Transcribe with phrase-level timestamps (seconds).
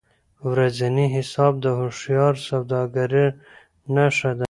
[0.51, 3.11] ورځنی حساب د هوښیار سوداګر
[3.95, 4.39] نښه ده.